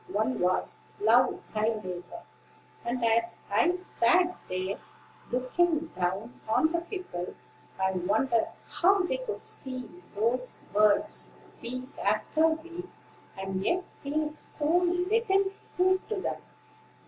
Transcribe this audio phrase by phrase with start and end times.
[0.11, 2.23] One was, 'Love thy neighbor;'
[2.83, 4.79] and as I sat there,
[5.31, 7.35] looking down on the people,
[7.79, 12.89] I wondered how they could see those words week after week,
[13.37, 15.43] and yet pay so little
[15.77, 16.41] heed to them.